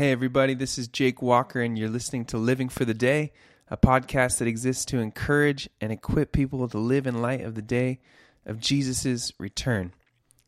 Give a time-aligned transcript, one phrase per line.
[0.00, 3.34] Hey, everybody, this is Jake Walker, and you're listening to Living for the Day,
[3.68, 7.60] a podcast that exists to encourage and equip people to live in light of the
[7.60, 8.00] day
[8.46, 9.92] of Jesus' return.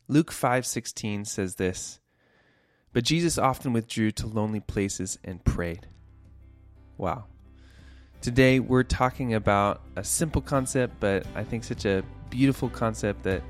[0.09, 2.01] Luke 5:16 says this,
[2.95, 5.87] "But Jesus often withdrew to lonely places and prayed."
[6.97, 7.27] Wow.
[8.23, 13.43] Today we're talking about a simple concept, but I think such a beautiful concept that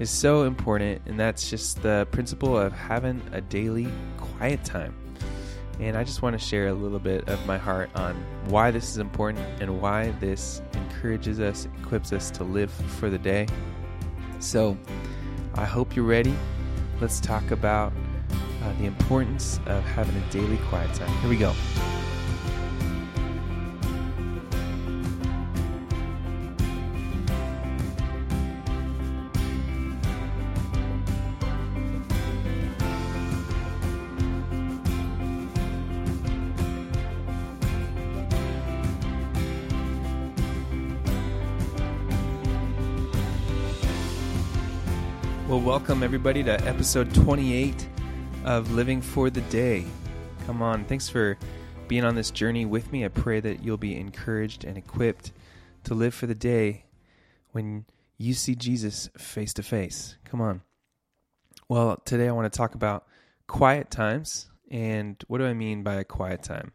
[0.00, 3.86] is so important, and that's just the principle of having a daily
[4.16, 4.96] quiet time.
[5.80, 8.14] And I just want to share a little bit of my heart on
[8.46, 13.18] why this is important and why this encourages us, equips us to live for the
[13.18, 13.46] day.
[14.38, 14.76] So
[15.54, 16.34] I hope you're ready.
[17.00, 17.92] Let's talk about
[18.62, 21.10] uh, the importance of having a daily quiet time.
[21.20, 21.52] Here we go.
[45.52, 47.86] Well, welcome everybody to episode 28
[48.46, 49.84] of Living for the Day.
[50.46, 51.36] Come on, thanks for
[51.88, 53.04] being on this journey with me.
[53.04, 55.32] I pray that you'll be encouraged and equipped
[55.84, 56.86] to live for the day
[57.50, 57.84] when
[58.16, 60.16] you see Jesus face to face.
[60.24, 60.62] Come on.
[61.68, 63.06] Well, today I want to talk about
[63.46, 64.48] quiet times.
[64.70, 66.72] And what do I mean by a quiet time?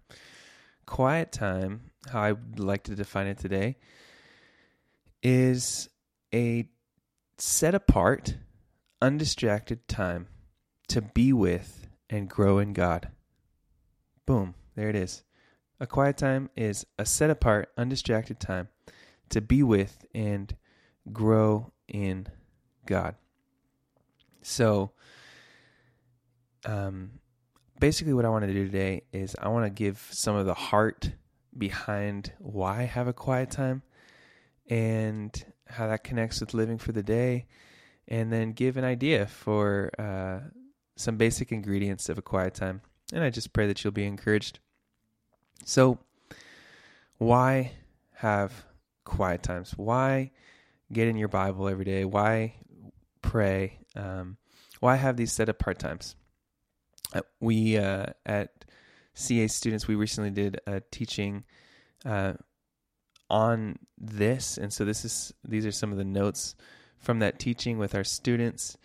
[0.86, 3.78] Quiet time, how I would like to define it today,
[5.24, 5.90] is
[6.32, 6.70] a
[7.40, 8.36] set apart
[9.02, 10.28] undistracted time
[10.88, 13.10] to be with and grow in God.
[14.26, 15.24] Boom, there it is.
[15.80, 18.70] A quiet time is a set apart, undistracted time
[19.30, 20.56] to be with and
[21.12, 22.28] grow in
[22.86, 23.16] God.
[24.42, 24.92] So,
[26.66, 27.12] um,
[27.80, 30.54] basically, what I want to do today is I want to give some of the
[30.54, 31.12] heart
[31.56, 33.84] behind why I have a quiet time
[34.70, 37.46] and how that connects with living for the day
[38.08, 40.40] and then give an idea for uh,
[40.96, 42.82] some basic ingredients of a quiet time.
[43.14, 44.60] And I just pray that you'll be encouraged.
[45.66, 46.00] So,
[47.18, 47.72] why
[48.16, 48.66] have
[49.06, 49.72] quiet times?
[49.76, 50.32] Why
[50.92, 52.06] get in your Bible every day?
[52.06, 52.56] Why
[53.22, 53.80] pray?
[53.96, 54.38] Um,
[54.80, 56.16] why have these set apart times?
[57.14, 58.66] Uh, we uh, at
[59.14, 61.44] CA students, we recently did a teaching
[62.06, 62.34] uh,
[63.30, 66.56] on this, and so this is these are some of the notes
[67.00, 68.78] from that teaching with our students.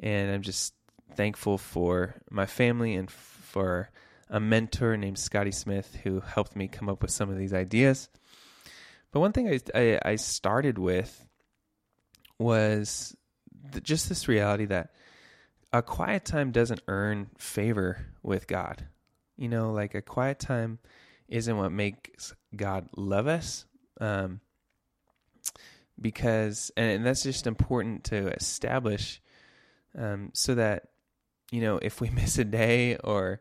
[0.00, 0.74] And I'm just
[1.14, 3.90] thankful for my family and for
[4.28, 8.08] a mentor named Scotty Smith who helped me come up with some of these ideas.
[9.12, 11.26] But one thing I, I, I started with
[12.38, 13.14] was
[13.70, 14.90] the, just this reality that
[15.72, 18.86] a quiet time doesn't earn favor with God.
[19.36, 20.78] You know, like a quiet time
[21.28, 23.64] isn't what makes God love us.
[24.00, 24.40] Um,
[26.02, 29.20] because and that's just important to establish
[29.96, 30.88] um, so that
[31.50, 33.40] you know if we miss a day or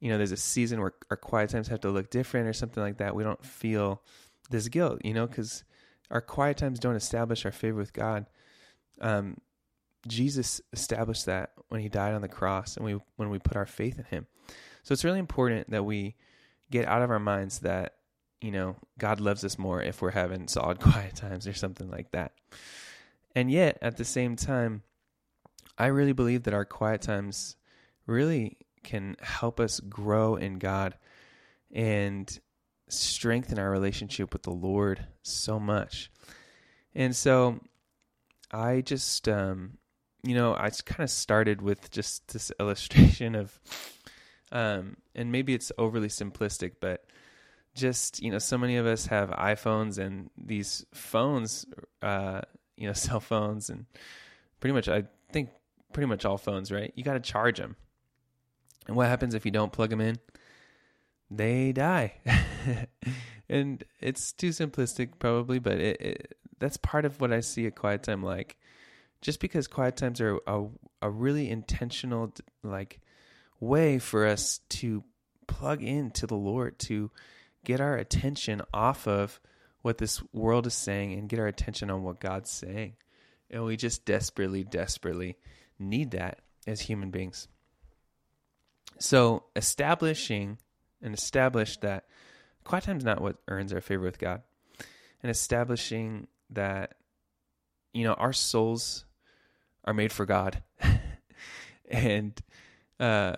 [0.00, 2.82] you know there's a season where our quiet times have to look different or something
[2.82, 4.02] like that we don't feel
[4.50, 5.64] this guilt you know because
[6.10, 8.26] our quiet times don't establish our favor with god.
[9.00, 9.38] Um,
[10.06, 13.66] jesus established that when he died on the cross and we when we put our
[13.66, 14.26] faith in him.
[14.82, 16.14] So it's really important that we
[16.70, 17.94] get out of our minds that
[18.44, 22.10] you know, God loves us more if we're having solid quiet times or something like
[22.10, 22.32] that.
[23.34, 24.82] And yet, at the same time,
[25.78, 27.56] I really believe that our quiet times
[28.06, 30.94] really can help us grow in God
[31.72, 32.38] and
[32.88, 36.10] strengthen our relationship with the Lord so much.
[36.94, 37.60] And so
[38.52, 39.78] I just, um,
[40.22, 43.58] you know, I kind of started with just this illustration of,
[44.52, 47.06] um, and maybe it's overly simplistic, but
[47.74, 51.66] just you know so many of us have iPhones and these phones
[52.02, 52.40] uh
[52.76, 53.86] you know cell phones and
[54.60, 55.50] pretty much I think
[55.92, 56.92] pretty much all phones right?
[56.94, 57.76] You got to charge them
[58.86, 60.18] and what happens if you don't plug them in?
[61.30, 62.14] They die.
[63.46, 67.70] And it's too simplistic probably but it, it, that's part of what I see a
[67.70, 68.56] quiet time like
[69.20, 70.64] just because quiet times are a,
[71.02, 72.32] a really intentional
[72.62, 73.00] like
[73.60, 75.04] way for us to
[75.46, 77.10] plug into the Lord to
[77.64, 79.40] get our attention off of
[79.82, 82.94] what this world is saying and get our attention on what God's saying.
[83.50, 85.36] And we just desperately, desperately
[85.78, 87.48] need that as human beings.
[88.98, 90.58] So establishing
[91.02, 92.04] and establish that
[92.64, 94.42] quiet time is not what earns our favor with God.
[95.22, 96.94] And establishing that,
[97.92, 99.04] you know, our souls
[99.84, 100.62] are made for God.
[101.90, 102.40] and
[102.98, 103.34] uh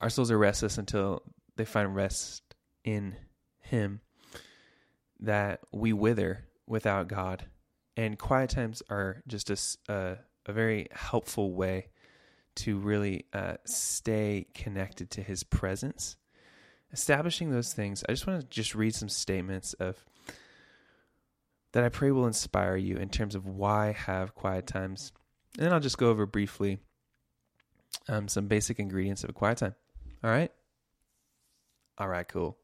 [0.00, 1.22] our souls are restless until
[1.56, 2.45] they find rest
[2.86, 3.16] in
[3.60, 4.00] Him,
[5.20, 7.44] that we wither without God.
[7.98, 10.16] And quiet times are just a, a,
[10.46, 11.88] a very helpful way
[12.56, 16.16] to really uh, stay connected to His presence.
[16.92, 20.02] Establishing those things, I just want to just read some statements of
[21.72, 25.12] that I pray will inspire you in terms of why have quiet times.
[25.58, 26.78] And then I'll just go over briefly
[28.08, 29.74] um, some basic ingredients of a quiet time.
[30.24, 30.50] All right?
[31.98, 32.56] All right, cool.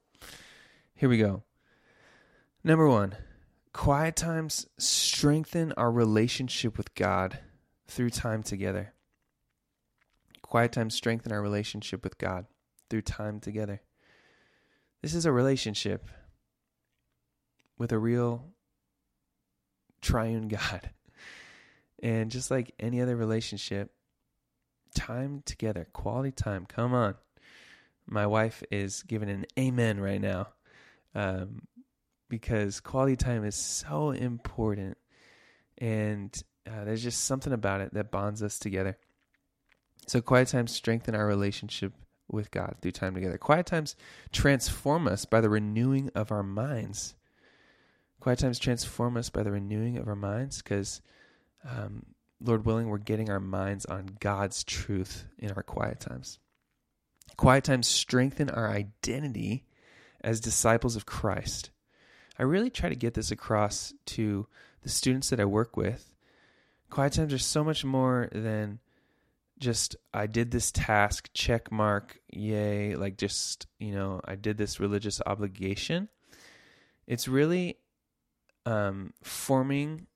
[1.02, 1.42] Here we go.
[2.62, 3.16] Number one,
[3.72, 7.40] quiet times strengthen our relationship with God
[7.88, 8.92] through time together.
[10.42, 12.46] Quiet times strengthen our relationship with God
[12.88, 13.82] through time together.
[15.00, 16.08] This is a relationship
[17.78, 18.52] with a real
[20.00, 20.90] triune God.
[22.00, 23.92] And just like any other relationship,
[24.94, 27.16] time together, quality time, come on.
[28.06, 30.48] My wife is giving an amen right now
[31.14, 31.62] um,
[32.28, 34.96] because quality time is so important.
[35.78, 36.34] And
[36.66, 38.96] uh, there's just something about it that bonds us together.
[40.06, 41.92] So, quiet times strengthen our relationship
[42.28, 43.38] with God through time together.
[43.38, 43.94] Quiet times
[44.32, 47.14] transform us by the renewing of our minds.
[48.20, 51.02] Quiet times transform us by the renewing of our minds because,
[51.68, 52.06] um,
[52.40, 56.38] Lord willing, we're getting our minds on God's truth in our quiet times.
[57.36, 59.64] Quiet times strengthen our identity
[60.22, 61.70] as disciples of Christ.
[62.38, 64.46] I really try to get this across to
[64.82, 66.14] the students that I work with.
[66.90, 68.80] Quiet times are so much more than
[69.58, 74.80] just I did this task, check mark, yay, like just, you know, I did this
[74.80, 76.08] religious obligation.
[77.06, 77.78] It's really
[78.66, 80.06] um, forming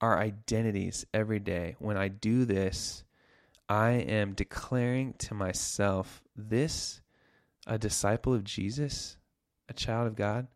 [0.00, 1.76] our identities every day.
[1.78, 3.04] When I do this,
[3.68, 7.00] I am declaring to myself this
[7.66, 9.16] a disciple of Jesus,
[9.70, 10.48] a child of God,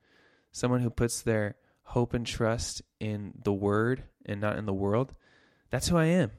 [0.52, 5.14] someone who puts their hope and trust in the word and not in the world.
[5.70, 6.32] That's who I am.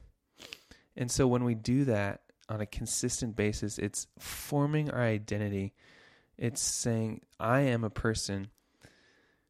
[0.95, 5.73] And so when we do that on a consistent basis, it's forming our identity.
[6.37, 8.49] It's saying, I am a person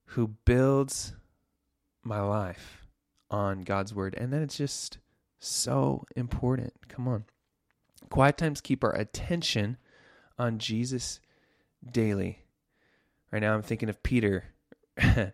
[0.10, 1.14] who builds
[2.04, 2.86] my life
[3.32, 4.16] on God's word.
[4.18, 5.00] And then it's just
[5.40, 6.74] so important.
[6.88, 7.26] Come on.
[8.10, 9.78] Quiet times keep our attention
[10.38, 11.20] on Jesus
[11.92, 12.45] daily.
[13.36, 14.46] Right now, I'm thinking of Peter,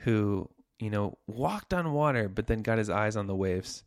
[0.00, 3.84] who, you know, walked on water, but then got his eyes on the waves.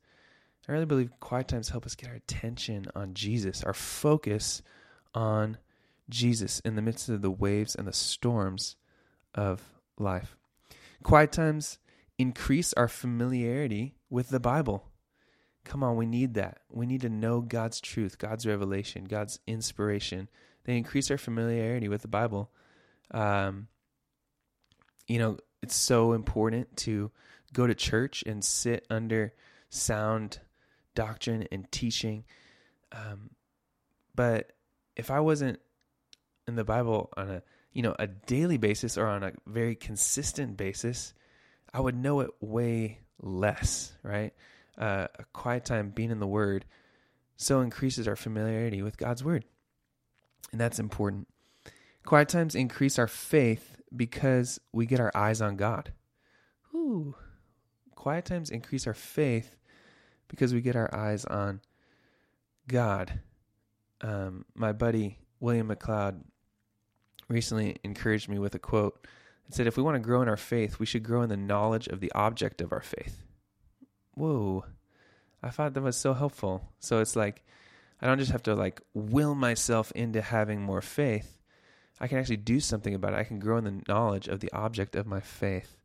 [0.68, 4.64] I really believe quiet times help us get our attention on Jesus, our focus
[5.14, 5.60] on
[6.10, 8.78] Jesus in the midst of the waves and the storms
[9.36, 9.62] of
[10.00, 10.36] life.
[11.04, 11.78] Quiet times
[12.18, 14.90] increase our familiarity with the Bible.
[15.66, 16.62] Come on, we need that.
[16.72, 20.30] We need to know God's truth, God's revelation, God's inspiration.
[20.64, 22.50] They increase our familiarity with the Bible.
[23.14, 23.68] Um,
[25.08, 27.12] you know, it's so important to
[27.54, 29.34] go to church and sit under
[29.70, 30.40] sound
[30.96, 32.24] doctrine and teaching.
[32.92, 33.32] Um,
[34.16, 34.54] but
[34.96, 35.60] if I wasn't
[36.48, 37.44] in the Bible on a
[37.74, 41.14] you know a daily basis or on a very consistent basis,
[41.74, 44.34] I would know it way less, right?
[44.78, 46.66] Uh, a quiet time being in the Word
[47.38, 49.46] so increases our familiarity with God's Word.
[50.52, 51.28] And that's important.
[52.06, 55.94] Quiet times increase our faith because we get our eyes on God.
[56.74, 57.16] Ooh.
[57.96, 59.56] Quiet times increase our faith
[60.28, 61.62] because we get our eyes on
[62.68, 63.20] God.
[64.02, 66.22] Um, my buddy William McLeod
[67.28, 69.06] recently encouraged me with a quote
[69.52, 71.36] it said, if we want to grow in our faith, we should grow in the
[71.36, 73.22] knowledge of the object of our faith.
[74.14, 74.64] Whoa.
[75.44, 76.72] I thought that was so helpful.
[76.80, 77.44] So it's like,
[78.02, 81.41] I don't just have to like will myself into having more faith.
[82.02, 83.20] I can actually do something about it.
[83.20, 85.78] I can grow in the knowledge of the object of my faith.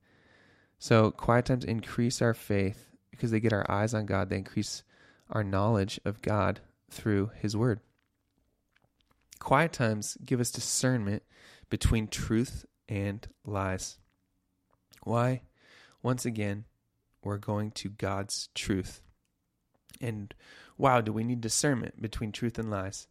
[0.79, 4.31] So quiet times increase our faith because they get our eyes on God.
[4.31, 4.83] They increase
[5.29, 7.81] our knowledge of God through His Word.
[9.39, 11.23] Quiet times give us discernment
[11.69, 13.99] between truth and lies.
[15.03, 15.43] Why?
[16.03, 16.65] Once again,
[17.23, 19.03] we're going to God's truth.
[20.01, 20.35] And
[20.79, 23.07] wow, do we need discernment between truth and lies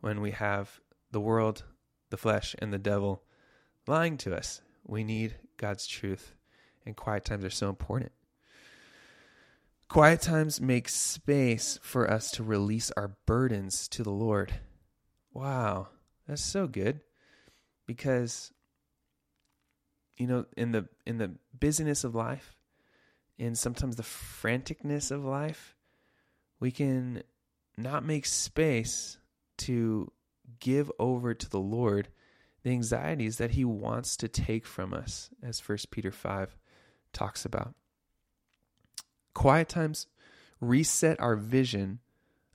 [0.00, 0.80] when we have
[1.12, 1.62] the world,
[2.10, 3.22] the flesh, and the devil
[3.86, 4.60] lying to us?
[4.86, 6.34] We need God's truth,
[6.84, 8.12] and quiet times are so important.
[9.88, 14.52] Quiet times make space for us to release our burdens to the Lord.
[15.32, 15.88] Wow,
[16.28, 17.00] that's so good
[17.86, 18.52] because
[20.20, 22.54] you know, in the in the busyness of life,
[23.38, 25.74] and sometimes the franticness of life,
[26.60, 27.22] we can
[27.78, 29.16] not make space
[29.56, 30.12] to
[30.58, 32.08] give over to the Lord
[32.62, 36.56] the anxieties that he wants to take from us, as 1 Peter 5
[37.12, 37.74] talks about.
[39.32, 40.06] Quiet times
[40.60, 42.00] reset our vision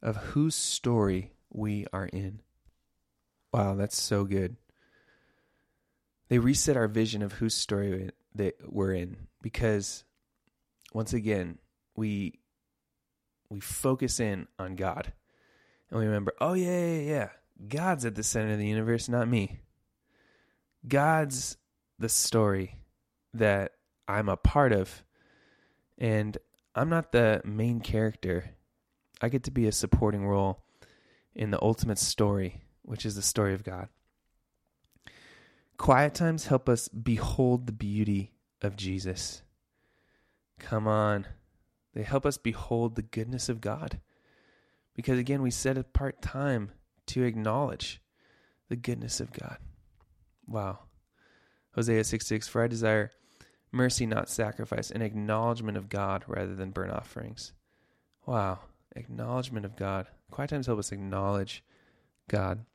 [0.01, 2.41] of whose story we are in.
[3.51, 4.57] Wow, that's so good.
[6.27, 10.03] They reset our vision of whose story that we're in because
[10.93, 11.59] once again,
[11.95, 12.39] we
[13.49, 15.13] we focus in on God.
[15.89, 17.29] And we remember, oh yeah, yeah, yeah.
[17.67, 19.59] God's at the center of the universe, not me.
[20.88, 21.57] God's
[21.97, 22.79] the story
[23.33, 23.74] that
[24.07, 25.03] I'm a part of.
[25.97, 26.38] And
[26.75, 28.51] I'm not the main character.
[29.21, 30.63] I get to be a supporting role
[31.33, 33.88] in the ultimate story, which is the story of God.
[35.77, 39.41] Quiet times help us behold the beauty of Jesus.
[40.59, 41.25] Come on.
[41.93, 44.00] They help us behold the goodness of God.
[44.95, 46.71] Because again, we set apart time
[47.07, 48.01] to acknowledge
[48.69, 49.57] the goodness of God.
[50.47, 50.79] Wow.
[51.74, 53.12] Hosea 6 6 For I desire
[53.71, 57.53] mercy, not sacrifice, an acknowledgement of God rather than burnt offerings.
[58.25, 58.59] Wow.
[58.95, 60.07] Acknowledgement of God.
[60.31, 61.63] Quiet times help us acknowledge
[62.29, 62.65] God.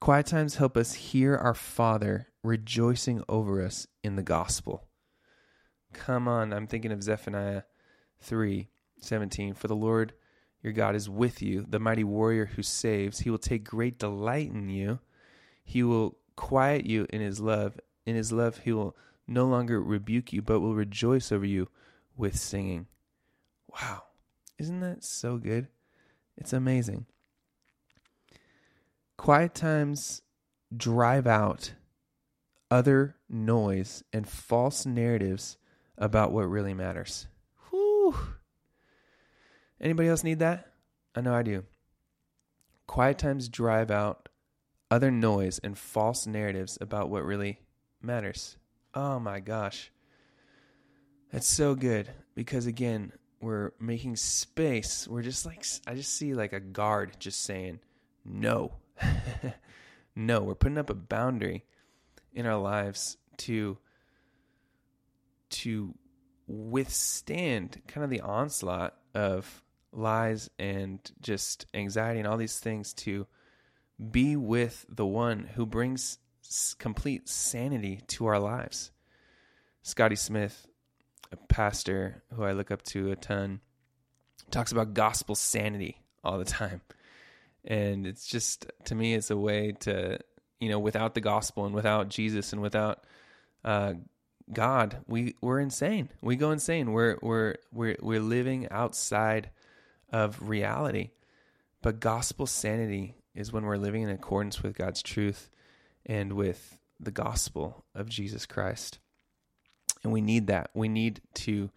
[0.00, 4.88] Quiet times help us hear our Father rejoicing over us in the gospel.
[5.92, 7.62] Come on, I'm thinking of Zephaniah
[8.20, 9.54] 3 17.
[9.54, 10.12] For the Lord
[10.62, 13.20] your God is with you, the mighty warrior who saves.
[13.20, 14.98] He will take great delight in you.
[15.64, 17.78] He will quiet you in his love.
[18.06, 21.68] In his love, he will no longer rebuke you, but will rejoice over you
[22.16, 22.86] with singing.
[23.68, 24.02] Wow.
[24.58, 25.68] Isn't that so good?
[26.36, 27.06] It's amazing.
[29.16, 30.22] Quiet times
[30.76, 31.74] drive out
[32.70, 35.56] other noise and false narratives
[35.98, 37.26] about what really matters.
[37.70, 38.14] Whew.
[39.80, 40.72] Anybody else need that?
[41.14, 41.64] I know I do.
[42.86, 44.28] Quiet times drive out
[44.90, 47.60] other noise and false narratives about what really
[48.02, 48.56] matters.
[48.94, 49.90] Oh my gosh.
[51.32, 55.06] That's so good because again, we're making space.
[55.08, 57.80] We're just like I just see like a guard just saying
[58.24, 58.72] no.
[60.16, 61.64] no, we're putting up a boundary
[62.32, 63.78] in our lives to
[65.50, 65.94] to
[66.46, 73.26] withstand kind of the onslaught of lies and just anxiety and all these things to
[74.10, 76.18] be with the one who brings
[76.78, 78.90] complete sanity to our lives.
[79.82, 80.66] Scotty Smith,
[81.32, 83.60] a pastor who I look up to a ton,
[84.50, 86.80] talks about gospel sanity all the time.
[87.64, 90.18] And it's just, to me, it's a way to,
[90.60, 93.04] you know, without the gospel and without Jesus and without
[93.64, 93.94] uh,
[94.52, 96.08] God, we we're insane.
[96.20, 96.92] We go insane.
[96.92, 99.50] We're we're we're we're living outside
[100.12, 101.10] of reality.
[101.82, 105.50] But gospel sanity is when we're living in accordance with God's truth
[106.04, 108.98] and with the gospel of Jesus Christ.
[110.02, 110.70] And we need that.
[110.74, 111.70] We need to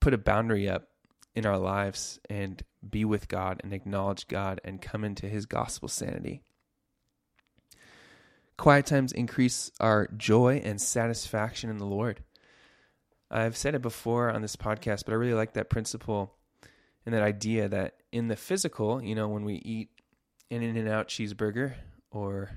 [0.00, 0.88] put a boundary up
[1.34, 5.88] in our lives and be with God and acknowledge God and come into his gospel
[5.88, 6.42] sanity.
[8.58, 12.22] Quiet times increase our joy and satisfaction in the Lord.
[13.30, 16.34] I've said it before on this podcast, but I really like that principle
[17.04, 19.88] and that idea that in the physical, you know, when we eat
[20.50, 21.74] an in and out cheeseburger
[22.10, 22.50] or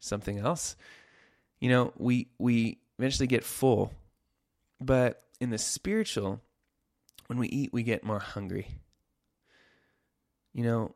[0.00, 0.76] something else,
[1.60, 3.92] you know, we we eventually get full.
[4.80, 6.40] But in the spiritual,
[7.26, 8.68] when we eat, we get more hungry.
[10.52, 10.94] You know,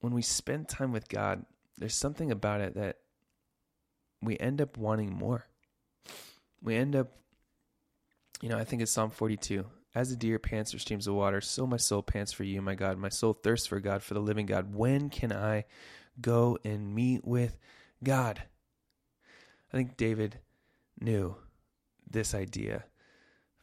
[0.00, 1.44] when we spend time with God,
[1.78, 2.98] there's something about it that
[4.22, 5.46] we end up wanting more.
[6.62, 7.12] We end up,
[8.40, 9.64] you know, I think it's Psalm 42.
[9.94, 12.74] As a deer pants for streams of water, so my soul pants for you, my
[12.74, 12.98] God.
[12.98, 14.74] My soul thirsts for God, for the living God.
[14.74, 15.66] When can I
[16.20, 17.56] go and meet with
[18.02, 18.42] God?
[19.72, 20.40] I think David
[21.00, 21.36] knew
[22.10, 22.84] this idea.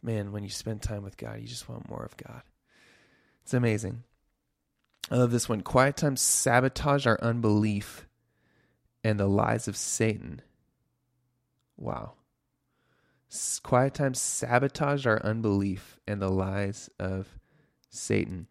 [0.02, 2.42] Man, when you spend time with God, you just want more of God.
[3.44, 4.04] It's amazing.
[5.10, 5.62] I love this one.
[5.62, 8.08] Quiet times sabotage our unbelief
[9.04, 10.42] and the lies of Satan.
[11.78, 12.14] Wow.
[13.64, 17.40] Quiet times sabotage our unbelief and the lies of
[17.90, 18.48] Satan.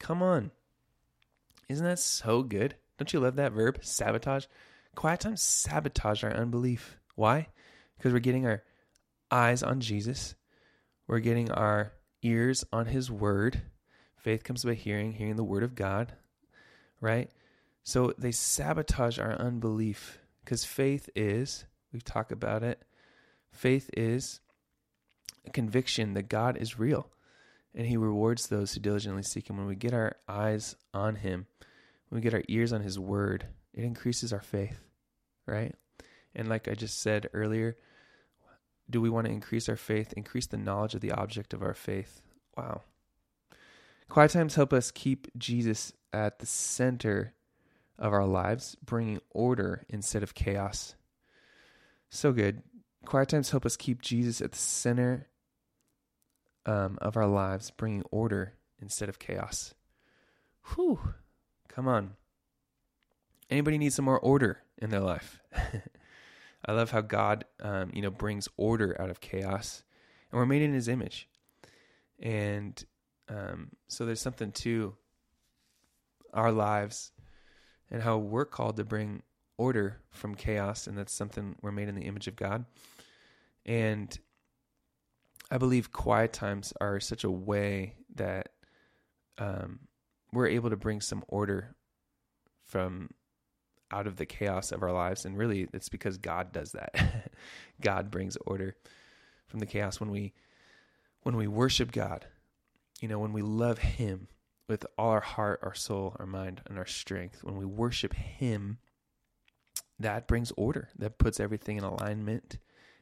[0.00, 0.50] Come on.
[1.68, 2.74] Isn't that so good?
[2.98, 3.78] Don't you love that verb?
[3.82, 4.46] Sabotage.
[4.96, 6.98] Quiet times sabotage our unbelief.
[7.14, 7.48] Why?
[7.96, 8.62] Because we're getting our
[9.30, 10.34] eyes on Jesus.
[11.06, 11.92] We're getting our
[12.22, 13.62] ears on his word.
[14.16, 16.12] Faith comes by hearing, hearing the word of God,
[17.00, 17.30] right?
[17.84, 22.84] So they sabotage our unbelief because faith is, we've talked about it,
[23.52, 24.40] faith is
[25.46, 27.08] a conviction that God is real
[27.74, 29.56] and he rewards those who diligently seek him.
[29.56, 31.46] When we get our eyes on him,
[32.08, 34.80] when we get our ears on his word, it increases our faith,
[35.46, 35.74] right?
[36.34, 37.76] And like I just said earlier,
[38.90, 40.12] do we want to increase our faith?
[40.16, 42.20] Increase the knowledge of the object of our faith.
[42.56, 42.82] Wow.
[44.08, 47.32] Quiet times help us keep Jesus at the center
[47.98, 50.94] of our lives, bringing order instead of chaos.
[52.10, 52.62] So good.
[53.04, 55.28] Quiet times help us keep Jesus at the center
[56.66, 59.74] um, of our lives, bringing order instead of chaos.
[60.74, 61.14] Whew.
[61.68, 62.12] Come on.
[63.50, 65.40] Anybody need some more order in their life?
[66.64, 69.82] I love how God, um, you know, brings order out of chaos,
[70.30, 71.28] and we're made in His image,
[72.20, 72.82] and
[73.28, 74.94] um, so there's something to
[76.32, 77.12] our lives
[77.90, 79.22] and how we're called to bring
[79.58, 82.64] order from chaos, and that's something we're made in the image of God.
[83.64, 84.16] And
[85.50, 88.48] I believe quiet times are such a way that
[89.38, 89.80] um,
[90.32, 91.74] we're able to bring some order
[92.64, 93.10] from
[93.90, 95.24] out of the chaos of our lives.
[95.24, 97.30] And really, it's because God does that.
[97.80, 98.74] God brings order
[99.46, 100.32] from the chaos when we
[101.22, 102.26] when we worship God.
[103.00, 104.28] You know, when we love Him
[104.68, 107.44] with all our heart, our soul, our mind, and our strength.
[107.44, 108.78] When we worship Him,
[110.02, 110.88] that brings order.
[110.98, 112.58] That puts everything in alignment.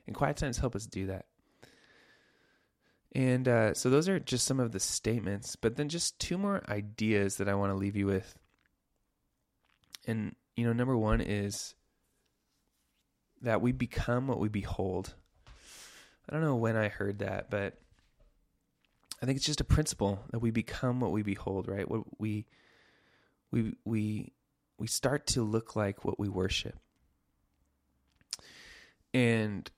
[0.07, 1.27] And quiet times help us do that.
[3.13, 6.63] And uh, so those are just some of the statements, but then just two more
[6.69, 8.39] ideas that I want to leave you with.
[10.07, 11.75] And, you know, number one is
[13.43, 15.15] that we become what we behold.
[16.29, 17.79] I don't know when I heard that, but
[19.23, 21.91] I think it's just a principle that we become what we behold, right?
[21.91, 22.47] What we
[23.51, 24.33] we we
[24.79, 26.79] we start to look like what we worship.
[29.13, 29.71] And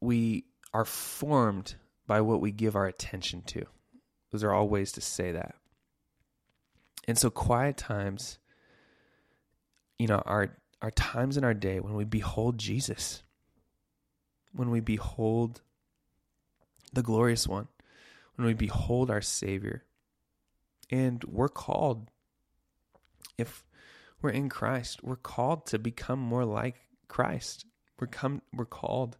[0.00, 1.74] we are formed
[2.06, 3.64] by what we give our attention to.
[4.30, 5.54] Those are all ways to say that.
[7.08, 8.38] And so quiet times,
[9.98, 13.22] you know, are are times in our day when we behold Jesus.
[14.52, 15.60] When we behold
[16.92, 17.68] the glorious one.
[18.36, 19.84] When we behold our Savior.
[20.90, 22.10] And we're called
[23.36, 23.64] if
[24.22, 26.76] we're in Christ, we're called to become more like
[27.08, 27.64] Christ.
[28.00, 29.18] We're come we're called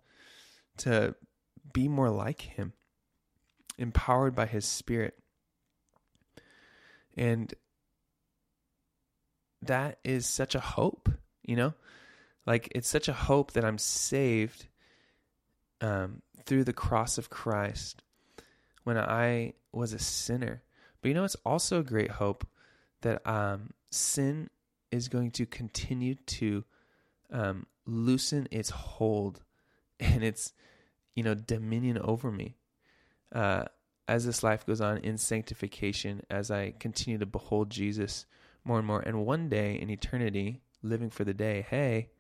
[0.79, 1.15] to
[1.73, 2.73] be more like him
[3.79, 5.15] empowered by his spirit.
[7.17, 7.53] And
[9.63, 11.09] that is such a hope,
[11.43, 11.75] you know?
[12.47, 14.67] Like it's such a hope that I'm saved
[15.81, 18.03] um, through the cross of Christ
[18.85, 20.63] when I was a sinner.
[21.01, 22.47] But you know, it's also a great hope
[23.03, 24.49] that um, sin
[24.91, 26.65] is going to continue to
[27.33, 29.43] um, loosen its hold
[30.01, 30.53] and its,
[31.15, 32.57] you know, dominion over me
[33.35, 33.65] uh,
[34.09, 38.27] as this life goes on in sanctification, as I continue to behold Jesus
[38.65, 39.01] more and more.
[39.01, 42.11] And one day in eternity, living for the day, hey,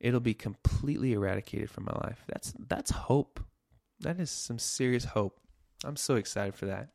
[0.00, 2.24] it'll be completely eradicated from my life.
[2.28, 3.40] That's that's hope.
[4.00, 5.40] That is some serious hope.
[5.84, 6.90] I'm so excited for that.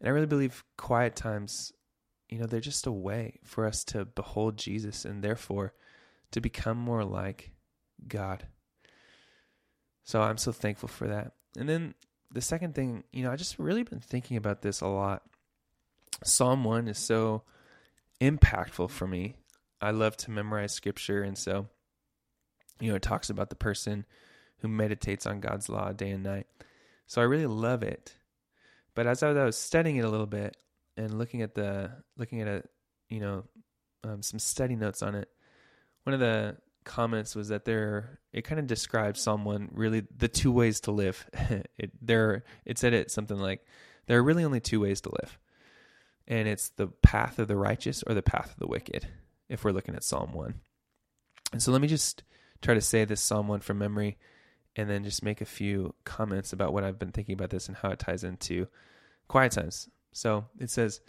[0.00, 1.72] And I really believe quiet times,
[2.28, 5.74] you know, they're just a way for us to behold Jesus and therefore
[6.34, 7.52] to become more like
[8.08, 8.44] God.
[10.02, 11.34] So I'm so thankful for that.
[11.56, 11.94] And then
[12.32, 15.22] the second thing, you know, I just really been thinking about this a lot.
[16.24, 17.42] Psalm 1 is so
[18.20, 19.36] impactful for me.
[19.80, 21.22] I love to memorize scripture.
[21.22, 21.68] And so,
[22.80, 24.04] you know, it talks about the person
[24.58, 26.48] who meditates on God's law day and night.
[27.06, 28.16] So I really love it.
[28.96, 30.56] But as I was studying it a little bit
[30.96, 32.64] and looking at the, looking at a,
[33.08, 33.44] you know,
[34.02, 35.28] um, some study notes on it,
[36.04, 40.52] one of the comments was that there it kind of describes someone really the two
[40.52, 41.28] ways to live.
[41.78, 43.66] it there it said it something like
[44.06, 45.38] there are really only two ways to live.
[46.26, 49.06] And it's the path of the righteous or the path of the wicked
[49.48, 50.54] if we're looking at Psalm 1.
[51.52, 52.22] And so let me just
[52.62, 54.16] try to say this Psalm 1 from memory
[54.74, 57.76] and then just make a few comments about what I've been thinking about this and
[57.76, 58.68] how it ties into
[59.28, 59.88] quiet times.
[60.12, 61.00] So it says,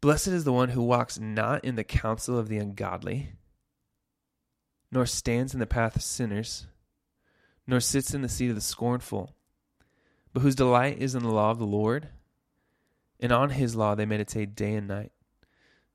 [0.00, 3.30] Blessed is the one who walks not in the counsel of the ungodly
[4.90, 6.66] nor stands in the path of sinners,
[7.66, 9.34] nor sits in the seat of the scornful,
[10.32, 12.08] but whose delight is in the law of the Lord,
[13.18, 15.12] and on his law they meditate day and night.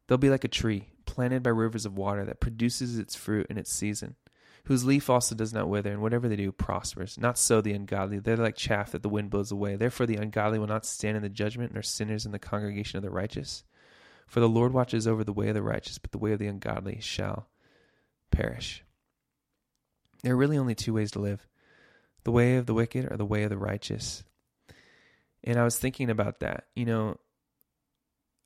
[0.07, 3.57] They'll be like a tree planted by rivers of water that produces its fruit in
[3.57, 4.15] its season,
[4.65, 7.17] whose leaf also does not wither, and whatever they do prospers.
[7.17, 8.19] Not so the ungodly.
[8.19, 9.75] They're like chaff that the wind blows away.
[9.75, 13.03] Therefore the ungodly will not stand in the judgment, nor sinners in the congregation of
[13.03, 13.63] the righteous.
[14.27, 16.47] For the Lord watches over the way of the righteous, but the way of the
[16.47, 17.47] ungodly shall
[18.31, 18.83] perish.
[20.23, 21.47] There are really only two ways to live
[22.23, 24.23] the way of the wicked or the way of the righteous.
[25.43, 26.65] And I was thinking about that.
[26.75, 27.17] You know,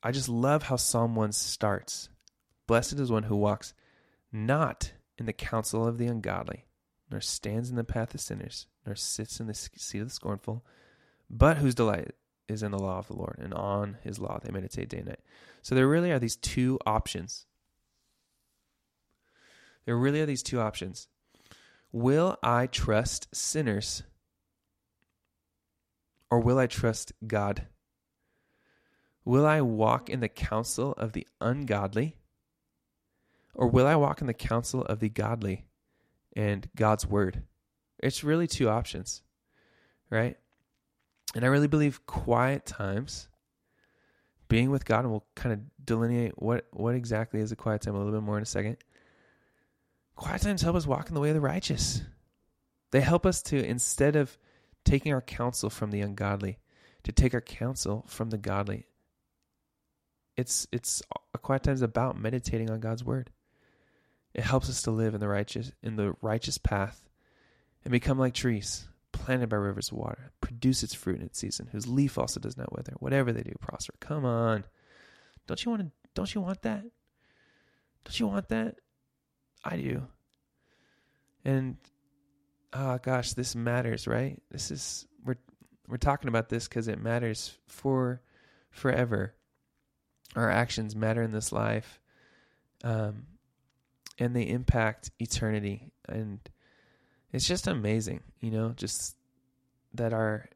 [0.02, 2.10] I just love how Psalm 1 starts.
[2.67, 3.74] Blessed is one who walks
[4.32, 6.65] not in the counsel of the ungodly,
[7.10, 10.65] nor stands in the path of sinners, nor sits in the seat of the scornful,
[11.30, 12.12] but whose delight
[12.48, 15.08] is in the law of the Lord, and on his law they meditate day and
[15.08, 15.21] night.
[15.62, 17.45] So there really are these two options.
[19.86, 21.08] There really are these two options.
[21.91, 24.04] Will I trust sinners?
[26.30, 27.67] Or will I trust God?
[29.24, 32.17] Will I walk in the counsel of the ungodly?
[33.54, 35.65] Or will I walk in the counsel of the godly
[36.36, 37.43] and God's word?
[38.04, 39.24] It's really two options,
[40.10, 40.38] right?
[41.34, 43.30] And I really believe quiet times,
[44.48, 47.95] being with God, and we'll kind of delineate what, what exactly is a quiet time
[47.95, 48.78] a little bit more in a second.
[50.15, 52.01] Quiet times help us walk in the way of the righteous.
[52.91, 54.38] They help us to, instead of
[54.86, 56.60] taking our counsel from the ungodly,
[57.04, 58.88] to take our counsel from the godly.
[60.38, 61.01] It's it's
[61.34, 63.32] a quiet time is about meditating on God's word.
[64.34, 67.01] It helps us to live in the righteous in the righteous path
[67.84, 71.69] and become like trees planted by rivers of water, produce its fruit in its season,
[71.71, 72.93] whose leaf also does not wither.
[72.99, 73.93] Whatever they do prosper.
[74.01, 74.65] Come on.
[75.47, 76.84] Don't you want to don't you want that?
[78.04, 78.75] Don't you want that?
[79.65, 80.04] I do.
[81.43, 81.78] And
[82.71, 84.41] oh gosh, this matters, right?
[84.51, 85.38] This is we're
[85.88, 88.21] we're talking about this because it matters for
[88.69, 89.34] forever.
[90.36, 92.01] Our actions matter in this life,
[92.84, 93.28] um,
[94.19, 95.91] and they impact eternity.
[96.10, 96.39] And
[97.32, 99.15] it's just amazing, you know, just
[99.93, 100.49] that our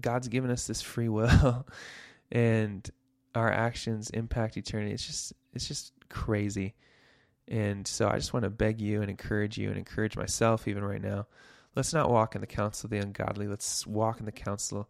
[0.00, 1.66] God's given us this free will,
[2.32, 2.88] and
[3.34, 4.92] our actions impact eternity.
[4.92, 6.74] It's just it's just crazy.
[7.48, 10.84] And so I just want to beg you and encourage you and encourage myself even
[10.84, 11.26] right now.
[11.76, 13.48] Let's not walk in the counsel of the ungodly.
[13.48, 14.88] Let's walk in the counsel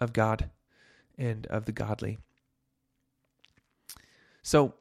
[0.00, 0.50] of God
[1.18, 2.18] and of the godly.
[4.42, 4.74] So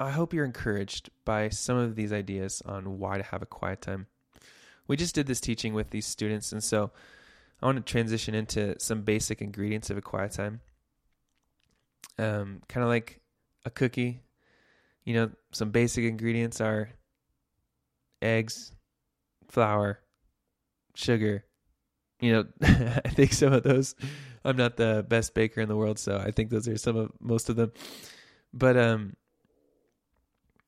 [0.00, 3.80] I hope you're encouraged by some of these ideas on why to have a quiet
[3.80, 4.06] time.
[4.86, 6.90] We just did this teaching with these students, and so
[7.62, 10.60] I want to transition into some basic ingredients of a quiet time.
[12.18, 13.20] Um, kind of like
[13.64, 14.20] a cookie
[15.04, 16.90] you know, some basic ingredients are
[18.22, 18.72] eggs,
[19.48, 20.00] flour,
[20.94, 21.44] sugar.
[22.20, 23.94] You know, I think some of those.
[24.44, 27.12] I'm not the best baker in the world, so I think those are some of
[27.20, 27.72] most of them.
[28.52, 29.16] But um,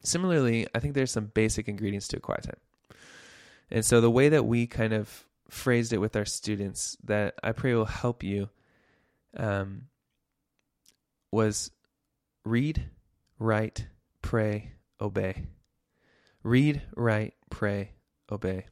[0.02, 2.98] similarly, I think there's some basic ingredients to a quiet time.
[3.70, 7.52] And so the way that we kind of phrased it with our students that I
[7.52, 8.48] pray will help you
[9.36, 9.82] um,
[11.30, 11.70] was
[12.44, 12.88] read,
[13.38, 13.86] write,
[14.26, 15.46] pray, obey.
[16.42, 17.92] Read, write, pray,
[18.30, 18.66] obey.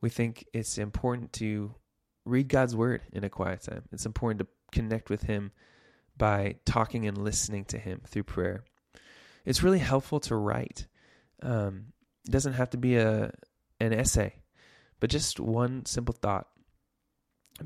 [0.00, 1.74] We think it's important to
[2.24, 3.88] read God's word in a quiet time.
[3.90, 5.50] It's important to connect with Him
[6.16, 8.62] by talking and listening to Him through prayer.
[9.44, 10.86] It's really helpful to write.
[11.42, 11.86] Um,
[12.24, 13.32] it doesn't have to be a
[13.80, 14.36] an essay,
[15.00, 16.46] but just one simple thought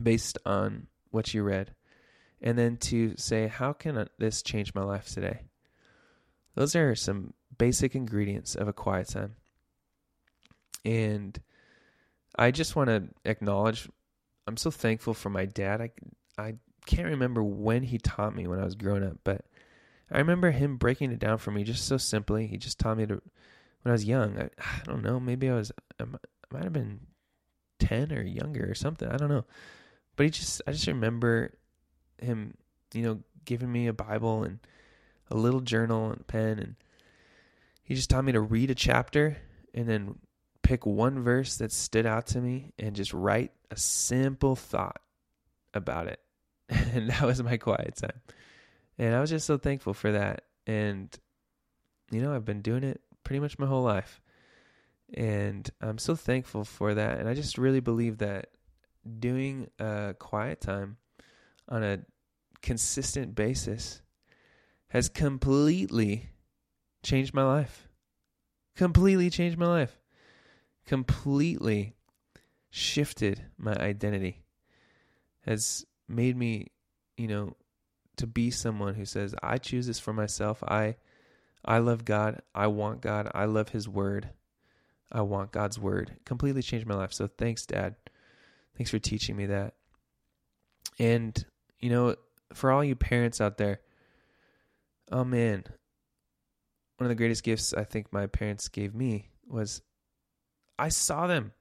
[0.02, 1.74] based on what you read,
[2.40, 5.51] and then to say, "How can this change my life today?"
[6.54, 9.36] Those are some basic ingredients of a quiet time.
[10.84, 11.40] And
[12.36, 13.88] I just want to acknowledge
[14.46, 15.80] I'm so thankful for my dad.
[15.80, 15.90] I
[16.38, 16.54] I
[16.86, 19.44] can't remember when he taught me when I was growing up, but
[20.10, 22.46] I remember him breaking it down for me just so simply.
[22.46, 23.22] He just taught me to
[23.82, 24.38] when I was young.
[24.38, 26.04] I, I don't know, maybe I was I
[26.50, 27.00] might have been
[27.78, 29.08] 10 or younger or something.
[29.08, 29.44] I don't know.
[30.16, 31.54] But he just I just remember
[32.20, 32.54] him,
[32.92, 34.58] you know, giving me a Bible and
[35.32, 36.76] a little journal and pen and
[37.82, 39.36] he just taught me to read a chapter
[39.74, 40.18] and then
[40.62, 45.00] pick one verse that stood out to me and just write a simple thought
[45.74, 46.20] about it.
[46.94, 48.20] And that was my quiet time.
[48.98, 50.44] And I was just so thankful for that.
[50.66, 51.14] And,
[52.10, 54.20] you know, I've been doing it pretty much my whole life.
[55.12, 57.18] And I'm so thankful for that.
[57.18, 58.48] And I just really believe that
[59.18, 60.96] doing a quiet time
[61.68, 61.98] on a
[62.62, 64.00] consistent basis
[64.92, 66.28] has completely
[67.02, 67.88] changed my life.
[68.76, 69.98] Completely changed my life.
[70.86, 71.94] Completely
[72.68, 74.42] shifted my identity.
[75.46, 76.72] Has made me,
[77.16, 77.56] you know,
[78.18, 80.62] to be someone who says, I choose this for myself.
[80.62, 80.96] I
[81.64, 82.42] I love God.
[82.54, 83.30] I want God.
[83.34, 84.28] I love his word.
[85.10, 86.16] I want God's word.
[86.26, 87.14] Completely changed my life.
[87.14, 87.94] So thanks, Dad.
[88.76, 89.72] Thanks for teaching me that.
[90.98, 91.42] And,
[91.80, 92.16] you know,
[92.52, 93.80] for all you parents out there,
[95.12, 95.64] oh man,
[96.96, 99.82] one of the greatest gifts I think my parents gave me was
[100.78, 101.52] I saw them.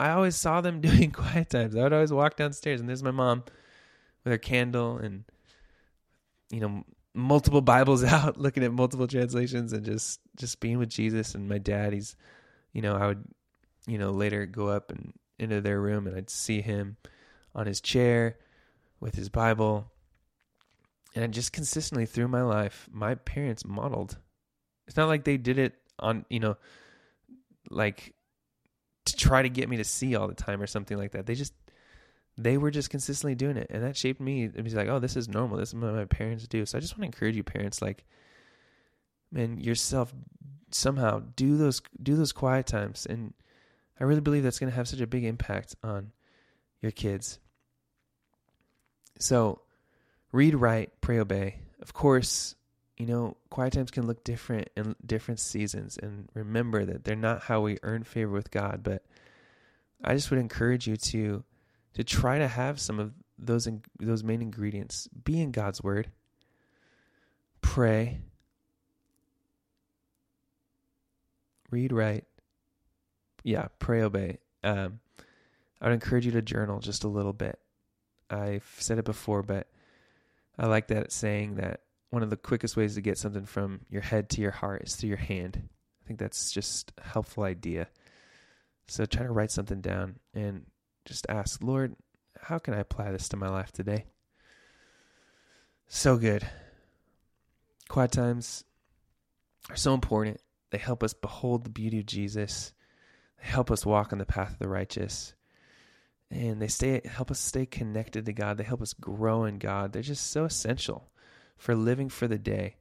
[0.00, 1.76] I always saw them doing quiet times.
[1.76, 3.44] I would always walk downstairs and there's my mom
[4.24, 5.24] with her candle and
[6.50, 11.34] you know, multiple Bibles out, looking at multiple translations, and just just being with Jesus.
[11.34, 12.16] And my dad, he's,
[12.72, 13.24] you know, I would,
[13.86, 16.96] you know, later go up and into their room, and I'd see him
[17.54, 18.38] on his chair
[19.00, 19.90] with his Bible.
[21.16, 24.18] And just consistently through my life, my parents modeled.
[24.86, 26.56] It's not like they did it on, you know,
[27.70, 28.14] like
[29.06, 31.24] to try to get me to see all the time or something like that.
[31.26, 31.54] They just
[32.36, 33.68] they were just consistently doing it.
[33.70, 34.44] And that shaped me.
[34.44, 35.56] It was like oh this is normal.
[35.56, 36.66] This is what my parents do.
[36.66, 38.04] So i just want to encourage you parents like
[39.32, 40.12] man yourself
[40.70, 43.06] somehow do those do those quiet times.
[43.06, 43.32] And
[43.98, 46.12] i really believe that's going to have such a big impact on
[46.82, 47.38] your kids.
[49.18, 49.62] So
[50.32, 51.60] read write pray obey.
[51.80, 52.54] Of course
[52.96, 57.42] you know quiet times can look different in different seasons and remember that they're not
[57.42, 59.04] how we earn favor with god but
[60.02, 61.44] i just would encourage you to
[61.96, 65.08] to try to have some of those in, those main ingredients.
[65.24, 66.10] Be in God's word.
[67.60, 68.20] Pray.
[71.70, 72.24] Read write.
[73.42, 74.38] Yeah pray obey.
[74.64, 75.00] Um,
[75.80, 77.58] i would encourage you to journal just a little bit.
[78.28, 79.68] I've said it before but
[80.58, 84.02] i like that saying that one of the quickest ways to get something from your
[84.02, 85.68] head to your heart is through your hand
[86.02, 87.88] i think that's just a helpful idea
[88.88, 90.64] so try to write something down and
[91.04, 91.96] just ask, Lord,
[92.40, 94.06] how can I apply this to my life today?
[95.88, 96.46] So good.
[97.88, 98.64] Quiet times
[99.70, 100.40] are so important.
[100.70, 102.72] They help us behold the beauty of Jesus.
[103.38, 105.34] They help us walk on the path of the righteous.
[106.30, 108.58] And they stay help us stay connected to God.
[108.58, 109.92] They help us grow in God.
[109.92, 111.08] They're just so essential
[111.56, 112.76] for living for the day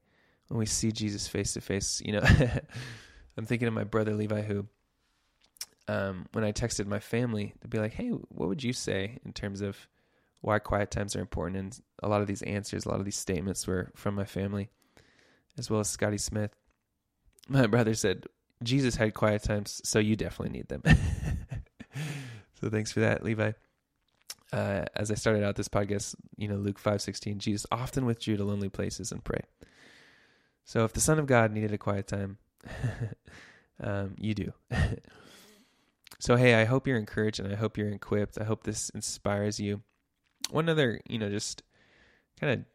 [0.47, 2.01] when we see Jesus face to face.
[2.03, 2.23] You know,
[3.37, 4.67] I'm thinking of my brother Levi who
[5.87, 9.33] um, when I texted my family to be like, hey, what would you say in
[9.33, 9.87] terms of
[10.41, 11.57] why quiet times are important?
[11.57, 14.69] And a lot of these answers, a lot of these statements were from my family,
[15.57, 16.51] as well as Scotty Smith.
[17.47, 18.25] My brother said,
[18.63, 20.83] Jesus had quiet times, so you definitely need them.
[22.65, 23.51] so thanks for that, Levi.
[24.51, 28.37] Uh, as I started out this podcast, you know, Luke five sixteen, Jesus often withdrew
[28.37, 29.41] to lonely places and pray.
[30.63, 32.39] So if the Son of God needed a quiet time,
[33.79, 34.51] um, you do.
[36.19, 38.39] So, hey, I hope you're encouraged and I hope you're equipped.
[38.39, 39.81] I hope this inspires you.
[40.49, 41.61] One other, you know, just
[42.39, 42.65] kind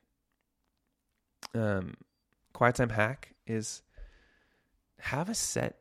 [1.54, 1.94] of um,
[2.52, 3.82] quiet time hack is
[5.00, 5.78] have a set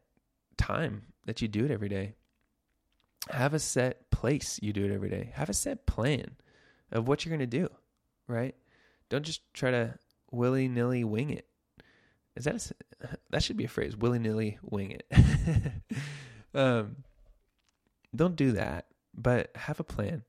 [0.58, 2.16] time that you do it every day.
[3.30, 5.32] Have a set place you do it every day.
[5.36, 6.36] Have a set plan
[6.92, 7.70] of what you're going to do,
[8.28, 8.56] right?
[9.10, 9.96] Don't just try to
[10.32, 11.46] willy nilly wing it.
[12.36, 13.98] Is that a, that should be a phrase?
[13.98, 15.06] Willy nilly wing it.
[16.54, 16.98] um,
[18.16, 20.24] don't do that, but have a plan,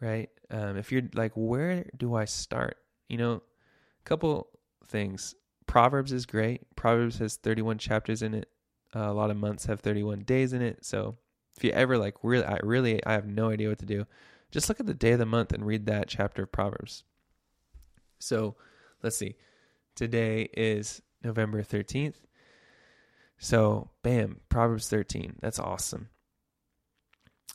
[0.00, 0.28] right?
[0.50, 2.76] Um, if you're like, where do I start?
[3.08, 4.48] You know, a couple
[4.86, 5.34] things.
[5.66, 6.74] Proverbs is great.
[6.76, 8.48] Proverbs has 31 chapters in it.
[8.94, 10.84] Uh, a lot of months have 31 days in it.
[10.84, 11.16] So
[11.58, 14.06] if you ever like really, I really, I have no idea what to do.
[14.52, 17.02] Just look at the day of the month and read that chapter of Proverbs.
[18.20, 18.54] So
[19.02, 19.34] let's see.
[19.96, 22.14] Today is November 13th.
[23.38, 25.34] So, bam, Proverbs 13.
[25.40, 26.10] That's awesome.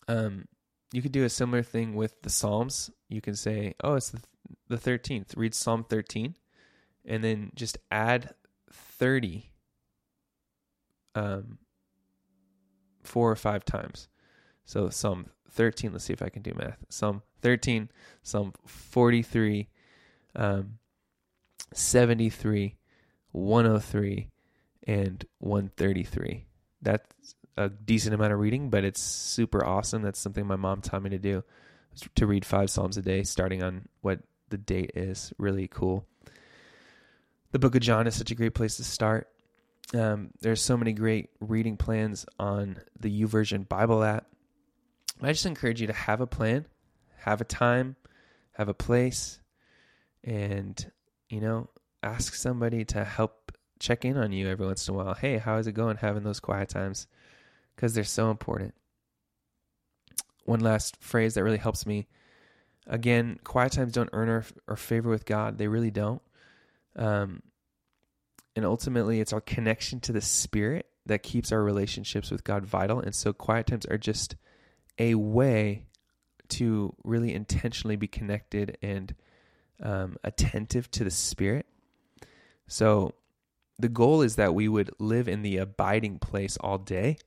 [0.10, 0.50] Um,
[0.92, 2.92] you could do a similar thing with the Psalms.
[3.08, 4.22] You can say, "Oh, it's the
[4.68, 5.36] the thirteenth.
[5.38, 6.36] Read Psalm thirteen,
[7.06, 8.36] and then just add
[8.70, 9.50] thirty,
[11.16, 11.58] um,
[13.14, 14.08] four or five times.
[14.66, 15.92] So Psalm thirteen.
[15.92, 16.84] Let's see if I can do math.
[17.42, 17.90] Thirteen,
[18.24, 19.70] Psalm forty three,
[20.36, 20.80] um,
[21.74, 22.78] seventy three,
[23.32, 24.30] one hundred oh three,
[24.88, 26.46] and one thirty three.
[26.82, 30.02] That's a decent amount of reading, but it's super awesome.
[30.02, 31.44] That's something my mom taught me to do
[32.16, 35.32] to read five Psalms a day, starting on what the date is.
[35.38, 36.08] Really cool.
[37.52, 39.30] The book of John is such a great place to start.
[39.94, 44.26] Um, there's so many great reading plans on the YouVersion Bible app.
[45.22, 46.66] I just encourage you to have a plan,
[47.20, 47.96] have a time,
[48.54, 49.40] have a place,
[50.24, 50.92] and
[51.30, 51.70] you know,
[52.02, 55.14] ask somebody to help check in on you every once in a while.
[55.14, 57.08] Hey, how is it going having those quiet times?
[57.76, 58.74] because they're so important.
[60.46, 62.08] One last phrase that really helps me.
[62.86, 65.58] Again, quiet times don't earn our, our favor with God.
[65.58, 66.22] They really don't.
[66.96, 67.42] Um,
[68.56, 73.00] and ultimately, it's our connection to the Spirit that keeps our relationships with God vital.
[73.00, 74.36] And so, quiet times are just
[74.98, 75.86] a way
[76.50, 79.16] to really intentionally be connected and
[79.82, 81.66] um, attentive to the Spirit.
[82.68, 83.16] So,
[83.80, 87.18] the goal is that we would live in the abiding place all day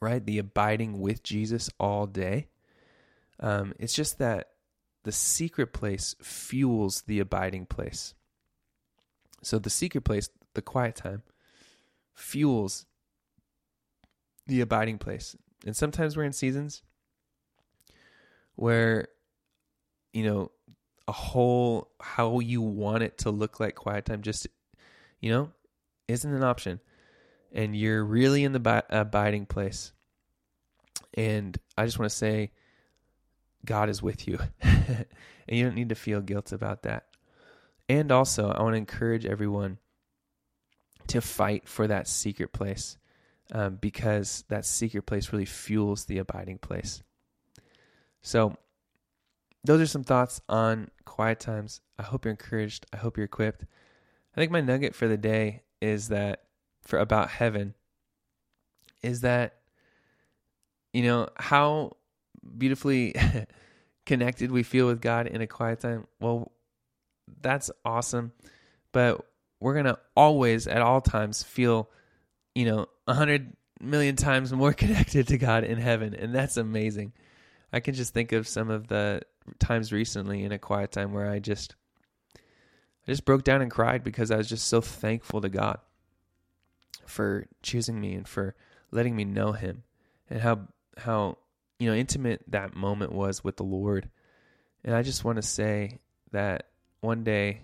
[0.00, 0.24] right?
[0.24, 2.48] The abiding with Jesus all day.
[3.40, 4.50] Um, it's just that
[5.04, 8.14] the secret place fuels the abiding place.
[9.42, 11.22] So the secret place, the quiet time,
[12.14, 12.86] fuels
[14.46, 15.36] the abiding place.
[15.64, 16.82] And sometimes we're in seasons
[18.56, 19.08] where,
[20.12, 20.50] you know,
[21.06, 24.46] a whole how you want it to look like quiet time just,
[25.20, 25.50] you know,
[26.06, 26.80] isn't an option.
[27.52, 29.92] And you're really in the abiding place.
[31.14, 32.50] And I just want to say,
[33.64, 34.38] God is with you.
[34.62, 35.06] and
[35.48, 37.07] you don't need to feel guilt about that.
[37.88, 39.78] And also, I want to encourage everyone
[41.08, 42.98] to fight for that secret place
[43.52, 47.02] um, because that secret place really fuels the abiding place.
[48.20, 48.56] So,
[49.64, 51.80] those are some thoughts on quiet times.
[51.98, 52.86] I hope you're encouraged.
[52.92, 53.64] I hope you're equipped.
[54.36, 56.44] I think my nugget for the day is that
[56.82, 57.74] for about heaven
[59.02, 59.56] is that
[60.92, 61.96] you know how
[62.56, 63.14] beautifully
[64.06, 66.06] connected we feel with God in a quiet time.
[66.20, 66.52] Well,
[67.40, 68.32] that's awesome.
[68.92, 69.24] But
[69.60, 71.90] we're going to always, at all times, feel,
[72.54, 76.14] you know, a hundred million times more connected to God in heaven.
[76.14, 77.12] And that's amazing.
[77.72, 79.22] I can just think of some of the
[79.58, 81.74] times recently in a quiet time where I just,
[82.36, 85.78] I just broke down and cried because I was just so thankful to God
[87.06, 88.54] for choosing me and for
[88.90, 89.82] letting me know Him
[90.30, 90.60] and how,
[90.96, 91.38] how,
[91.78, 94.08] you know, intimate that moment was with the Lord.
[94.84, 95.98] And I just want to say
[96.32, 96.68] that
[97.00, 97.60] one day,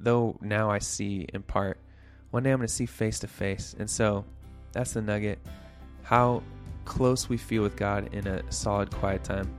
[0.00, 1.78] though now I see in part,
[2.30, 3.74] one day I'm going to see face to face.
[3.78, 4.24] And so
[4.72, 5.38] that's the nugget.
[6.02, 6.42] How
[6.84, 9.54] close we feel with God in a solid, quiet time.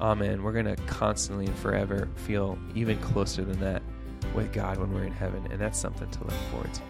[0.00, 0.42] Amen.
[0.42, 3.82] We're going to constantly and forever feel even closer than that
[4.34, 5.46] with God when we're in heaven.
[5.50, 6.82] And that's something to look forward to.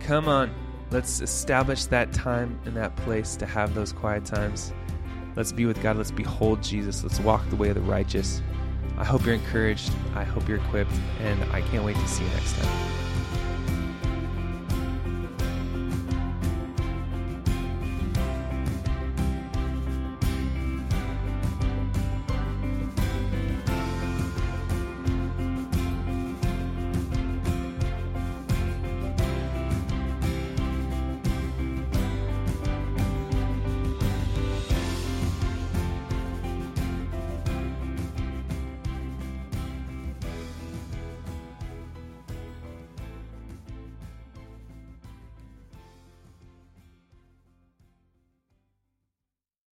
[0.00, 0.54] Come on.
[0.90, 4.72] Let's establish that time and that place to have those quiet times.
[5.34, 5.96] Let's be with God.
[5.96, 7.02] Let's behold Jesus.
[7.02, 8.40] Let's walk the way of the righteous.
[8.96, 9.90] I hope you're encouraged.
[10.14, 10.92] I hope you're equipped.
[11.20, 13.03] And I can't wait to see you next time.